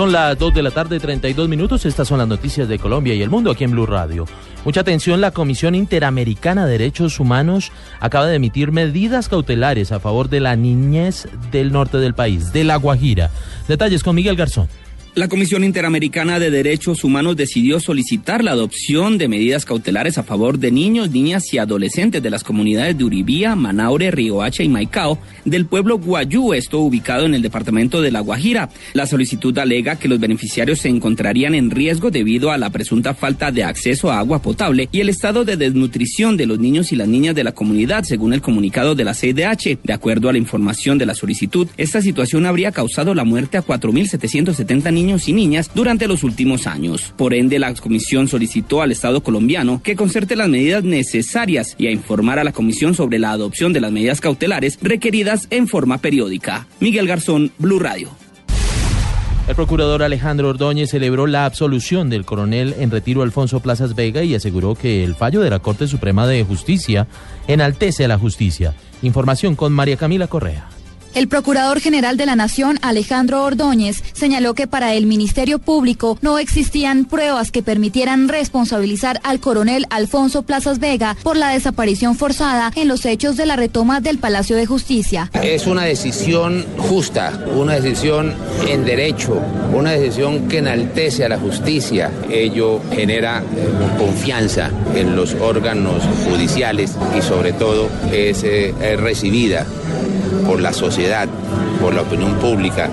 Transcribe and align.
Son 0.00 0.12
las 0.12 0.38
2 0.38 0.54
de 0.54 0.62
la 0.62 0.70
tarde, 0.70 0.98
32 0.98 1.46
minutos. 1.46 1.84
Estas 1.84 2.08
son 2.08 2.16
las 2.16 2.26
noticias 2.26 2.66
de 2.66 2.78
Colombia 2.78 3.12
y 3.12 3.20
el 3.20 3.28
mundo 3.28 3.50
aquí 3.50 3.64
en 3.64 3.72
Blue 3.72 3.84
Radio. 3.84 4.24
Mucha 4.64 4.80
atención, 4.80 5.20
la 5.20 5.30
Comisión 5.30 5.74
Interamericana 5.74 6.64
de 6.64 6.72
Derechos 6.72 7.20
Humanos 7.20 7.70
acaba 8.00 8.26
de 8.26 8.36
emitir 8.36 8.72
medidas 8.72 9.28
cautelares 9.28 9.92
a 9.92 10.00
favor 10.00 10.30
de 10.30 10.40
la 10.40 10.56
niñez 10.56 11.28
del 11.52 11.70
norte 11.70 11.98
del 11.98 12.14
país, 12.14 12.50
de 12.54 12.64
La 12.64 12.76
Guajira. 12.76 13.28
Detalles 13.68 14.02
con 14.02 14.14
Miguel 14.14 14.36
Garzón. 14.36 14.70
La 15.16 15.26
Comisión 15.26 15.64
Interamericana 15.64 16.38
de 16.38 16.52
Derechos 16.52 17.02
Humanos 17.02 17.36
decidió 17.36 17.80
solicitar 17.80 18.44
la 18.44 18.52
adopción 18.52 19.18
de 19.18 19.26
medidas 19.26 19.64
cautelares 19.64 20.18
a 20.18 20.22
favor 20.22 20.60
de 20.60 20.70
niños, 20.70 21.10
niñas 21.10 21.52
y 21.52 21.58
adolescentes 21.58 22.22
de 22.22 22.30
las 22.30 22.44
comunidades 22.44 22.96
de 22.96 23.02
Uribía, 23.02 23.56
Manaure, 23.56 24.12
Riohacha 24.12 24.62
y 24.62 24.68
Maicao 24.68 25.18
del 25.44 25.66
pueblo 25.66 25.98
Guayú, 25.98 26.54
esto 26.54 26.78
ubicado 26.78 27.26
en 27.26 27.34
el 27.34 27.42
departamento 27.42 28.00
de 28.00 28.12
La 28.12 28.20
Guajira. 28.20 28.68
La 28.92 29.04
solicitud 29.04 29.58
alega 29.58 29.96
que 29.96 30.06
los 30.06 30.20
beneficiarios 30.20 30.78
se 30.78 30.88
encontrarían 30.88 31.56
en 31.56 31.72
riesgo 31.72 32.12
debido 32.12 32.52
a 32.52 32.58
la 32.58 32.70
presunta 32.70 33.12
falta 33.12 33.50
de 33.50 33.64
acceso 33.64 34.12
a 34.12 34.20
agua 34.20 34.40
potable 34.40 34.88
y 34.92 35.00
el 35.00 35.08
estado 35.08 35.44
de 35.44 35.56
desnutrición 35.56 36.36
de 36.36 36.46
los 36.46 36.60
niños 36.60 36.92
y 36.92 36.96
las 36.96 37.08
niñas 37.08 37.34
de 37.34 37.42
la 37.42 37.52
comunidad, 37.52 38.04
según 38.04 38.32
el 38.32 38.42
comunicado 38.42 38.94
de 38.94 39.02
la 39.02 39.14
CIDH. 39.14 39.80
De 39.82 39.92
acuerdo 39.92 40.28
a 40.28 40.32
la 40.32 40.38
información 40.38 40.98
de 40.98 41.06
la 41.06 41.16
solicitud, 41.16 41.66
esta 41.76 42.00
situación 42.00 42.46
habría 42.46 42.70
causado 42.70 43.12
la 43.12 43.24
muerte 43.24 43.58
a 43.58 43.64
4.770 43.64 44.92
niños 44.92 44.99
niños 45.00 45.28
y 45.28 45.32
niñas 45.32 45.70
durante 45.74 46.06
los 46.06 46.22
últimos 46.24 46.66
años. 46.66 47.14
Por 47.16 47.32
ende, 47.32 47.58
la 47.58 47.72
comisión 47.74 48.28
solicitó 48.28 48.82
al 48.82 48.92
Estado 48.92 49.22
colombiano 49.22 49.80
que 49.82 49.96
concerte 49.96 50.36
las 50.36 50.48
medidas 50.48 50.84
necesarias 50.84 51.74
y 51.78 51.86
a 51.86 51.90
informar 51.90 52.38
a 52.38 52.44
la 52.44 52.52
comisión 52.52 52.94
sobre 52.94 53.18
la 53.18 53.30
adopción 53.30 53.72
de 53.72 53.80
las 53.80 53.92
medidas 53.92 54.20
cautelares 54.20 54.78
requeridas 54.82 55.46
en 55.50 55.68
forma 55.68 55.98
periódica. 55.98 56.66
Miguel 56.80 57.06
Garzón, 57.06 57.52
Blue 57.58 57.78
Radio. 57.78 58.10
El 59.48 59.56
procurador 59.56 60.02
Alejandro 60.02 60.50
Ordóñez 60.50 60.90
celebró 60.90 61.26
la 61.26 61.44
absolución 61.44 62.08
del 62.10 62.24
coronel 62.24 62.74
en 62.78 62.90
retiro 62.90 63.22
Alfonso 63.22 63.60
Plazas 63.60 63.96
Vega 63.96 64.22
y 64.22 64.34
aseguró 64.34 64.74
que 64.74 65.02
el 65.02 65.14
fallo 65.14 65.40
de 65.40 65.50
la 65.50 65.58
Corte 65.58 65.88
Suprema 65.88 66.26
de 66.26 66.44
Justicia 66.44 67.08
enaltece 67.48 68.04
a 68.04 68.08
la 68.08 68.18
justicia. 68.18 68.74
Información 69.02 69.56
con 69.56 69.72
María 69.72 69.96
Camila 69.96 70.28
Correa. 70.28 70.68
El 71.12 71.26
Procurador 71.26 71.80
General 71.80 72.16
de 72.16 72.24
la 72.24 72.36
Nación, 72.36 72.78
Alejandro 72.82 73.42
Ordóñez, 73.42 74.02
señaló 74.12 74.54
que 74.54 74.68
para 74.68 74.94
el 74.94 75.06
Ministerio 75.06 75.58
Público 75.58 76.16
no 76.22 76.38
existían 76.38 77.04
pruebas 77.04 77.50
que 77.50 77.64
permitieran 77.64 78.28
responsabilizar 78.28 79.20
al 79.24 79.40
coronel 79.40 79.86
Alfonso 79.90 80.42
Plazas 80.42 80.78
Vega 80.78 81.16
por 81.24 81.36
la 81.36 81.48
desaparición 81.48 82.14
forzada 82.14 82.70
en 82.76 82.86
los 82.86 83.04
hechos 83.04 83.36
de 83.36 83.46
la 83.46 83.56
retoma 83.56 84.00
del 84.00 84.18
Palacio 84.18 84.54
de 84.56 84.66
Justicia. 84.66 85.30
Es 85.42 85.66
una 85.66 85.82
decisión 85.82 86.64
justa, 86.78 87.44
una 87.56 87.74
decisión 87.74 88.32
en 88.68 88.84
derecho, 88.84 89.42
una 89.74 89.90
decisión 89.90 90.48
que 90.48 90.58
enaltece 90.58 91.24
a 91.24 91.28
la 91.28 91.38
justicia. 91.38 92.12
Ello 92.30 92.80
genera 92.92 93.42
confianza 93.98 94.70
en 94.94 95.16
los 95.16 95.34
órganos 95.34 96.04
judiciales 96.24 96.96
y 97.18 97.22
sobre 97.22 97.52
todo 97.52 97.88
es 98.12 98.44
eh, 98.44 98.72
recibida 98.96 99.66
por 100.46 100.60
la 100.60 100.72
sociedad, 100.72 101.28
por 101.80 101.94
la 101.94 102.02
opinión 102.02 102.34
pública, 102.38 102.90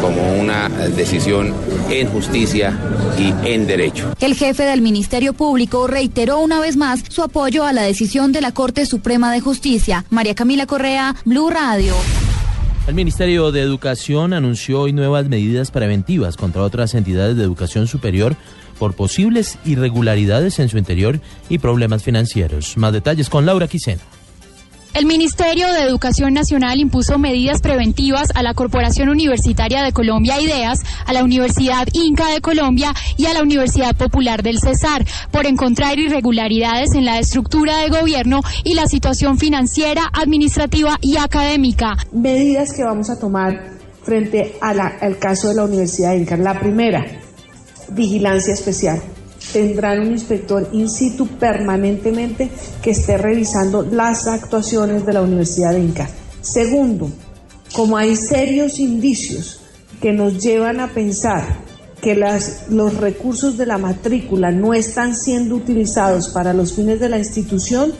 como 0.00 0.40
una 0.40 0.68
decisión 0.68 1.54
en 1.90 2.08
justicia 2.08 2.78
y 3.18 3.32
en 3.48 3.66
derecho. 3.66 4.12
El 4.20 4.34
jefe 4.34 4.64
del 4.64 4.80
Ministerio 4.80 5.32
Público 5.32 5.86
reiteró 5.86 6.38
una 6.38 6.60
vez 6.60 6.76
más 6.76 7.02
su 7.08 7.22
apoyo 7.22 7.64
a 7.64 7.72
la 7.72 7.82
decisión 7.82 8.32
de 8.32 8.40
la 8.40 8.52
Corte 8.52 8.86
Suprema 8.86 9.32
de 9.32 9.40
Justicia. 9.40 10.04
María 10.10 10.34
Camila 10.34 10.66
Correa, 10.66 11.16
Blue 11.24 11.50
Radio. 11.50 11.94
El 12.86 12.94
Ministerio 12.94 13.52
de 13.52 13.60
Educación 13.60 14.32
anunció 14.32 14.80
hoy 14.80 14.92
nuevas 14.92 15.28
medidas 15.28 15.70
preventivas 15.70 16.36
contra 16.36 16.62
otras 16.62 16.94
entidades 16.94 17.36
de 17.36 17.44
educación 17.44 17.86
superior 17.86 18.36
por 18.80 18.94
posibles 18.94 19.58
irregularidades 19.64 20.58
en 20.58 20.68
su 20.68 20.78
interior 20.78 21.20
y 21.48 21.58
problemas 21.58 22.02
financieros. 22.02 22.76
Más 22.76 22.92
detalles 22.92 23.28
con 23.28 23.46
Laura 23.46 23.68
Quiseno. 23.68 24.00
El 24.92 25.06
Ministerio 25.06 25.72
de 25.72 25.84
Educación 25.84 26.34
Nacional 26.34 26.80
impuso 26.80 27.16
medidas 27.16 27.62
preventivas 27.62 28.30
a 28.34 28.42
la 28.42 28.54
Corporación 28.54 29.08
Universitaria 29.08 29.84
de 29.84 29.92
Colombia 29.92 30.40
IDEAS, 30.40 30.80
a 31.06 31.12
la 31.12 31.22
Universidad 31.22 31.86
Inca 31.92 32.28
de 32.30 32.40
Colombia 32.40 32.92
y 33.16 33.26
a 33.26 33.32
la 33.32 33.42
Universidad 33.42 33.94
Popular 33.94 34.42
del 34.42 34.58
Cesar 34.58 35.06
por 35.30 35.46
encontrar 35.46 35.96
irregularidades 36.00 36.94
en 36.94 37.04
la 37.04 37.20
estructura 37.20 37.78
de 37.78 37.88
gobierno 37.88 38.40
y 38.64 38.74
la 38.74 38.86
situación 38.86 39.38
financiera, 39.38 40.10
administrativa 40.12 40.98
y 41.00 41.18
académica. 41.18 41.96
Medidas 42.10 42.72
que 42.72 42.82
vamos 42.82 43.10
a 43.10 43.18
tomar 43.18 43.78
frente 44.02 44.56
al 44.60 45.18
caso 45.20 45.50
de 45.50 45.54
la 45.54 45.64
Universidad 45.64 46.14
Inca. 46.14 46.36
La 46.36 46.58
primera, 46.58 47.06
vigilancia 47.90 48.54
especial 48.54 49.00
tendrán 49.52 50.00
un 50.00 50.12
inspector 50.12 50.68
in 50.72 50.88
situ 50.88 51.26
permanentemente 51.26 52.50
que 52.82 52.90
esté 52.90 53.18
revisando 53.18 53.82
las 53.82 54.26
actuaciones 54.26 55.04
de 55.06 55.12
la 55.12 55.22
Universidad 55.22 55.72
de 55.72 55.80
Inca. 55.80 56.08
Segundo, 56.40 57.10
como 57.72 57.96
hay 57.96 58.16
serios 58.16 58.78
indicios 58.78 59.60
que 60.00 60.12
nos 60.12 60.42
llevan 60.42 60.80
a 60.80 60.88
pensar 60.88 61.44
que 62.00 62.14
los 62.14 62.96
recursos 62.96 63.58
de 63.58 63.66
la 63.66 63.76
matrícula 63.76 64.50
no 64.50 64.72
están 64.72 65.14
siendo 65.14 65.54
utilizados 65.54 66.30
para 66.30 66.54
los 66.54 66.72
fines 66.72 66.98
de 66.98 67.10
la 67.10 67.18
institución, 67.18 67.92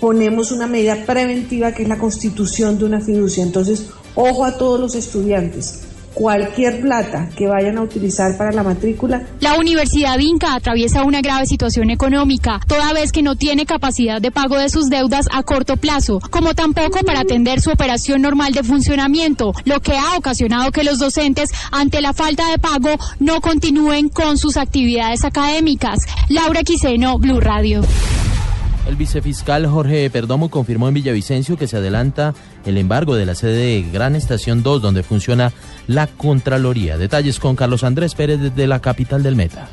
ponemos 0.00 0.52
una 0.52 0.68
medida 0.68 1.04
preventiva 1.04 1.72
que 1.72 1.82
es 1.82 1.88
la 1.88 1.98
constitución 1.98 2.78
de 2.78 2.84
una 2.84 3.00
fiducia. 3.00 3.42
Entonces, 3.42 3.86
ojo 4.14 4.44
a 4.44 4.56
todos 4.56 4.78
los 4.78 4.94
estudiantes 4.94 5.80
cualquier 6.14 6.80
plata 6.80 7.28
que 7.36 7.46
vayan 7.46 7.76
a 7.76 7.82
utilizar 7.82 8.36
para 8.36 8.52
la 8.52 8.62
matrícula. 8.62 9.22
La 9.40 9.58
Universidad 9.58 10.18
Inca 10.18 10.54
atraviesa 10.54 11.02
una 11.02 11.20
grave 11.20 11.46
situación 11.46 11.90
económica, 11.90 12.60
toda 12.66 12.92
vez 12.92 13.12
que 13.12 13.22
no 13.22 13.36
tiene 13.36 13.66
capacidad 13.66 14.22
de 14.22 14.30
pago 14.30 14.56
de 14.56 14.70
sus 14.70 14.88
deudas 14.88 15.26
a 15.32 15.42
corto 15.42 15.76
plazo, 15.76 16.20
como 16.30 16.54
tampoco 16.54 17.00
para 17.00 17.20
atender 17.20 17.60
su 17.60 17.70
operación 17.70 18.22
normal 18.22 18.52
de 18.52 18.62
funcionamiento, 18.62 19.52
lo 19.64 19.80
que 19.80 19.96
ha 19.96 20.16
ocasionado 20.16 20.70
que 20.70 20.84
los 20.84 20.98
docentes, 20.98 21.50
ante 21.72 22.00
la 22.00 22.12
falta 22.12 22.50
de 22.50 22.58
pago, 22.58 22.90
no 23.18 23.40
continúen 23.40 24.08
con 24.08 24.38
sus 24.38 24.56
actividades 24.56 25.24
académicas. 25.24 26.00
Laura 26.28 26.62
Quiseno, 26.62 27.18
Blue 27.18 27.40
Radio. 27.40 27.82
El 28.86 28.96
vicefiscal 28.96 29.66
Jorge 29.66 30.10
Perdomo 30.10 30.50
confirmó 30.50 30.88
en 30.88 30.94
Villavicencio 30.94 31.56
que 31.56 31.66
se 31.66 31.78
adelanta 31.78 32.34
el 32.66 32.76
embargo 32.76 33.16
de 33.16 33.24
la 33.24 33.34
sede 33.34 33.56
de 33.56 33.90
Gran 33.90 34.14
Estación 34.14 34.62
2, 34.62 34.82
donde 34.82 35.02
funciona 35.02 35.52
la 35.86 36.06
Contraloría. 36.06 36.98
Detalles 36.98 37.40
con 37.40 37.56
Carlos 37.56 37.82
Andrés 37.82 38.14
Pérez 38.14 38.40
desde 38.40 38.66
la 38.66 38.80
capital 38.80 39.22
del 39.22 39.36
Meta. 39.36 39.68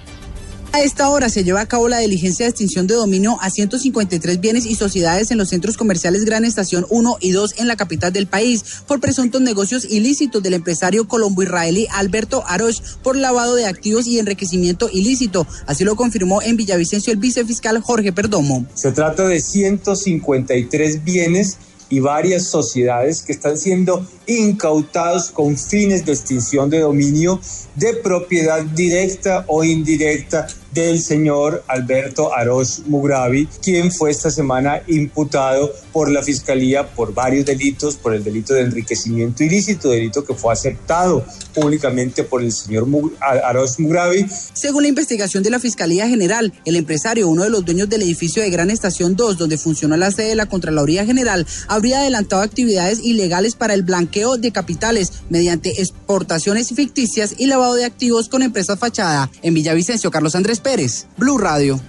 A 0.73 0.81
esta 0.83 1.09
hora 1.09 1.27
se 1.27 1.43
lleva 1.43 1.59
a 1.59 1.65
cabo 1.65 1.89
la 1.89 1.99
diligencia 1.99 2.45
de 2.45 2.51
extinción 2.51 2.87
de 2.87 2.93
dominio 2.93 3.37
a 3.41 3.49
153 3.49 4.39
bienes 4.39 4.65
y 4.65 4.75
sociedades 4.75 5.29
en 5.29 5.37
los 5.37 5.49
centros 5.49 5.75
comerciales 5.75 6.23
Gran 6.23 6.45
Estación 6.45 6.85
1 6.89 7.17
y 7.19 7.31
2 7.31 7.55
en 7.59 7.67
la 7.67 7.75
capital 7.75 8.13
del 8.13 8.25
país 8.25 8.63
por 8.87 9.01
presuntos 9.01 9.41
negocios 9.41 9.83
ilícitos 9.83 10.41
del 10.41 10.53
empresario 10.53 11.09
colombo-israelí 11.09 11.87
Alberto 11.91 12.45
Arosh 12.47 12.79
por 13.03 13.17
lavado 13.17 13.55
de 13.55 13.65
activos 13.65 14.07
y 14.07 14.17
enriquecimiento 14.17 14.89
ilícito. 14.93 15.45
Así 15.67 15.83
lo 15.83 15.97
confirmó 15.97 16.41
en 16.41 16.55
Villavicencio 16.55 17.11
el 17.11 17.19
vicefiscal 17.19 17.81
Jorge 17.81 18.13
Perdomo. 18.13 18.65
Se 18.73 18.93
trata 18.93 19.27
de 19.27 19.41
153 19.41 21.03
bienes 21.03 21.57
y 21.89 21.99
varias 21.99 22.45
sociedades 22.45 23.21
que 23.21 23.33
están 23.33 23.57
siendo 23.57 24.07
incautados 24.25 25.31
con 25.31 25.57
fines 25.57 26.05
de 26.05 26.13
extinción 26.13 26.69
de 26.69 26.79
dominio 26.79 27.41
de 27.75 27.93
propiedad 27.95 28.63
directa 28.63 29.43
o 29.47 29.65
indirecta 29.65 30.47
del 30.73 31.01
señor 31.01 31.63
Alberto 31.67 32.35
Aroz 32.35 32.83
Mugravi, 32.85 33.47
quien 33.61 33.91
fue 33.91 34.11
esta 34.11 34.31
semana 34.31 34.81
imputado 34.87 35.73
por 35.91 36.09
la 36.11 36.23
Fiscalía 36.23 36.87
por 36.87 37.13
varios 37.13 37.45
delitos, 37.45 37.95
por 37.95 38.13
el 38.13 38.23
delito 38.23 38.53
de 38.53 38.61
enriquecimiento 38.61 39.43
ilícito, 39.43 39.89
delito 39.89 40.23
que 40.23 40.33
fue 40.33 40.53
aceptado 40.53 41.25
públicamente 41.53 42.23
por 42.23 42.41
el 42.41 42.51
señor 42.51 42.87
Aroz 43.19 43.79
Mugravi. 43.79 44.25
Según 44.53 44.83
la 44.83 44.89
investigación 44.89 45.43
de 45.43 45.49
la 45.49 45.59
Fiscalía 45.59 46.07
General, 46.07 46.53
el 46.65 46.75
empresario, 46.75 47.27
uno 47.27 47.43
de 47.43 47.49
los 47.49 47.65
dueños 47.65 47.89
del 47.89 48.03
edificio 48.03 48.41
de 48.41 48.49
Gran 48.49 48.69
Estación 48.69 49.15
2, 49.15 49.37
donde 49.37 49.57
funcionó 49.57 49.97
la 49.97 50.11
sede 50.11 50.29
de 50.29 50.35
la 50.35 50.45
Contraloría 50.45 51.05
General, 51.05 51.45
habría 51.67 51.99
adelantado 51.99 52.41
actividades 52.41 52.99
ilegales 53.03 53.55
para 53.55 53.73
el 53.73 53.83
blanqueo 53.83 54.37
de 54.37 54.51
capitales 54.51 55.11
mediante 55.29 55.81
exportaciones 55.81 56.69
ficticias 56.69 57.35
y 57.37 57.47
lavado 57.47 57.75
de 57.75 57.85
activos 57.85 58.29
con 58.29 58.41
empresas 58.41 58.79
fachada. 58.79 59.29
En 59.41 59.53
Villavicencio, 59.53 60.11
Carlos 60.11 60.35
Andrés 60.35 60.60
Pérez, 60.61 61.07
Blue 61.17 61.37
Radio. 61.37 61.79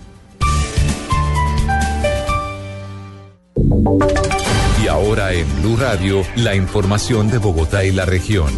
Y 4.82 4.88
ahora 4.88 5.32
en 5.32 5.46
Blue 5.60 5.76
Radio, 5.76 6.22
la 6.36 6.54
información 6.54 7.30
de 7.30 7.38
Bogotá 7.38 7.84
y 7.84 7.92
la 7.92 8.04
región. 8.04 8.50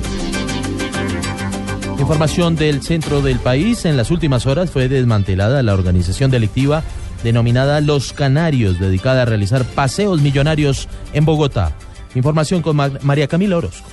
Información 1.99 2.57
del 2.57 2.83
centro 2.83 3.23
del 3.23 3.39
país. 3.39 3.85
En 3.85 3.97
las 3.97 4.11
últimas 4.11 4.47
horas 4.47 4.71
fue 4.71 4.89
desmantelada 4.89 5.63
la 5.63 5.75
organización 5.75 6.31
delictiva 6.31 6.83
denominada 7.23 7.81
Los 7.81 8.13
Canarios, 8.13 8.79
dedicada 8.79 9.23
a 9.23 9.25
realizar 9.25 9.65
paseos 9.65 10.21
millonarios 10.21 10.89
en 11.13 11.25
Bogotá. 11.25 11.73
Información 12.15 12.63
con 12.63 12.77
María 12.77 13.27
Camila 13.27 13.57
Orozco. 13.57 13.89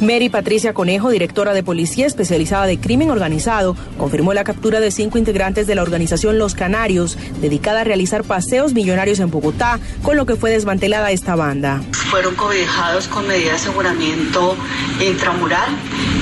Mary 0.00 0.28
Patricia 0.28 0.72
Conejo, 0.72 1.10
directora 1.10 1.52
de 1.52 1.62
policía 1.62 2.06
especializada 2.06 2.66
de 2.66 2.78
crimen 2.78 3.10
organizado, 3.10 3.76
confirmó 3.98 4.32
la 4.32 4.44
captura 4.44 4.80
de 4.80 4.90
cinco 4.90 5.18
integrantes 5.18 5.66
de 5.66 5.74
la 5.74 5.82
organización 5.82 6.38
Los 6.38 6.54
Canarios, 6.54 7.18
dedicada 7.40 7.82
a 7.82 7.84
realizar 7.84 8.24
paseos 8.24 8.72
millonarios 8.72 9.20
en 9.20 9.30
Bogotá, 9.30 9.78
con 10.02 10.16
lo 10.16 10.26
que 10.26 10.36
fue 10.36 10.50
desmantelada 10.50 11.10
esta 11.10 11.36
banda. 11.36 11.82
Fueron 11.92 12.34
cobijados 12.34 13.08
con 13.08 13.26
medidas 13.26 13.50
de 13.50 13.68
aseguramiento 13.68 14.56
intramural 15.06 15.68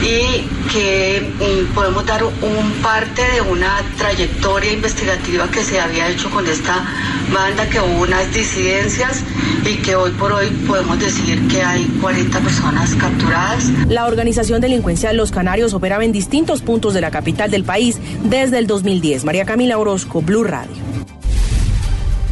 y 0.03 0.45
que 0.73 1.23
mm, 1.39 1.75
podemos 1.75 2.05
dar 2.07 2.25
un 2.25 2.73
parte 2.83 3.23
de 3.33 3.41
una 3.41 3.83
trayectoria 3.97 4.73
investigativa 4.73 5.51
que 5.51 5.63
se 5.65 5.81
había 5.81 6.09
hecho 6.09 6.31
con 6.31 6.47
esta 6.47 6.85
banda, 7.33 7.69
que 7.69 7.81
hubo 7.81 8.03
unas 8.03 8.33
disidencias 8.33 9.23
y 9.69 9.77
que 9.77 9.95
hoy 9.95 10.11
por 10.13 10.33
hoy 10.33 10.47
podemos 10.67 10.99
decir 10.99 11.47
que 11.49 11.63
hay 11.63 11.85
40 12.01 12.41
personas 12.41 12.95
capturadas. 12.95 13.69
La 13.89 14.07
organización 14.07 14.63
delincuencial 14.63 15.17
Los 15.17 15.31
Canarios 15.31 15.75
operaba 15.75 16.05
en 16.05 16.13
distintos 16.13 16.63
puntos 16.63 16.95
de 16.95 17.03
la 17.03 17.11
capital 17.11 17.51
del 17.51 17.65
país 17.65 17.99
desde 18.25 18.59
el 18.59 18.67
2010. 18.67 19.25
María 19.25 19.45
Camila 19.45 19.77
Orozco, 19.77 20.23
Blue 20.23 20.45
Radio. 20.45 20.73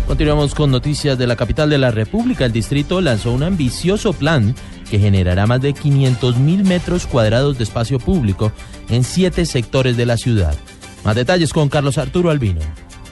Continuamos 0.07 0.55
con 0.55 0.71
noticias 0.71 1.19
de 1.19 1.27
la 1.27 1.37
capital 1.37 1.69
de 1.69 1.79
la 1.79 1.91
República. 1.91 2.47
El 2.47 2.53
distrito 2.53 3.01
lanzó 3.01 3.33
un 3.33 3.43
ambicioso 3.43 4.15
plan 4.15 4.55
que 4.91 4.99
generará 4.99 5.47
más 5.47 5.61
de 5.61 5.75
500 5.75 6.39
mil 6.39 6.65
metros 6.65 7.07
cuadrados 7.07 7.59
de 7.59 7.65
espacio 7.65 7.99
público 7.99 8.53
en 8.89 9.05
siete 9.05 9.45
sectores 9.45 9.97
de 9.97 10.07
la 10.07 10.17
ciudad. 10.17 10.55
Más 11.05 11.17
detalles 11.17 11.53
con 11.53 11.69
Carlos 11.69 11.99
Arturo 11.99 12.31
Albino. 12.31 12.61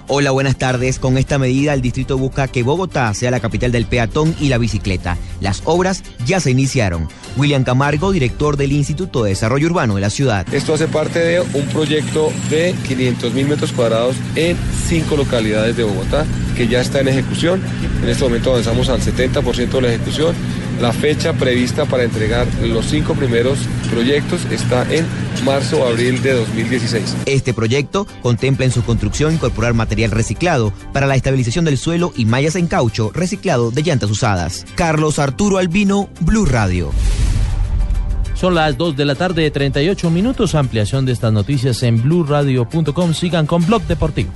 Hola, 0.07 0.33
buenas 0.33 0.57
tardes. 0.57 0.99
Con 0.99 1.17
esta 1.17 1.39
medida, 1.39 1.73
el 1.73 1.81
distrito 1.81 2.19
busca 2.19 2.47
que 2.47 2.63
Bogotá 2.63 3.15
sea 3.15 3.31
la 3.31 3.41
capital 3.41 3.73
del 3.73 3.87
peatón 3.87 4.37
y 4.39 4.51
la 4.51 4.59
bicicleta. 4.59 5.17
Las 5.41 5.63
obras 5.65 6.03
ya 6.27 6.41
se 6.41 6.51
iniciaron. 6.51 7.09
William 7.39 7.65
Camargo, 7.65 8.13
director 8.13 8.59
del 8.59 8.73
Instituto 8.73 9.25
de 9.25 9.31
Desarrollo 9.31 9.67
Urbano 9.67 9.95
de 9.95 10.03
la 10.03 10.11
ciudad. 10.11 10.47
Esto 10.53 10.75
hace 10.75 10.89
parte 10.89 11.21
de 11.21 11.41
un 11.41 11.67
proyecto 11.73 12.31
de 12.51 12.75
500 12.87 13.33
mil 13.33 13.49
metros 13.49 13.73
cuadrados 13.73 14.15
en 14.37 14.59
cinco 14.87 15.17
localidades 15.17 15.75
de 15.79 15.85
Bogotá 15.85 16.27
que 16.55 16.69
ya 16.69 16.83
está 16.83 17.01
en 17.01 17.09
ejecución. 17.09 17.63
En 18.03 18.09
este 18.09 18.25
momento 18.25 18.51
avanzamos 18.51 18.91
al 18.91 19.01
70% 19.01 19.71
de 19.71 19.81
la 19.81 19.89
ejecución 19.89 20.35
la 20.81 20.93
fecha 20.93 21.33
prevista 21.33 21.87
para 21.87 22.05
entregar 22.05 22.47
los 22.63 22.87
cinco 22.87 23.15
primeros 23.15 23.59
proyectos 23.95 24.45
está 24.51 24.83
en 24.93 25.07
marzo 25.45 25.83
o 25.83 25.87
abril 25.87 26.21
de 26.21 26.33
2016. 26.33 27.17
Este 27.27 27.55
proyecto 27.55 28.09
contempla 28.23 28.65
en 28.65 28.73
su 28.73 28.83
construcción 28.83 29.35
incorporar 29.35 29.73
material 29.73 30.11
reciclado 30.11 30.73
para 30.93 31.07
la 31.07 31.15
estabilización 31.15 31.65
del 31.65 31.79
suelo 31.79 32.13
y 32.17 32.25
mallas 32.25 32.57
en 32.57 32.67
caucho 32.67 33.13
reciclado 33.15 33.71
de 33.71 33.83
llantas 33.83 34.11
usadas. 34.11 34.67
Carlos 34.75 35.21
Arturo 35.21 35.59
Albino, 35.59 36.09
Blue 36.21 36.45
Radio. 36.45 36.91
Son 38.35 38.57
las 38.57 38.77
2 38.77 38.97
de 38.97 39.05
la 39.05 39.15
tarde, 39.15 39.49
38 39.49 40.11
minutos. 40.11 40.57
Ampliación 40.57 41.07
de 41.07 41.13
estas 41.13 41.33
noticias 41.33 41.81
en 41.85 42.03
blueradio.com. 42.03 43.15
Sigan 43.15 43.47
con 43.47 43.65
Blog 43.65 43.83
Deportivo. 43.83 44.33